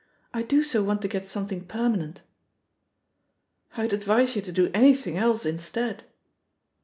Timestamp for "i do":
0.33-0.63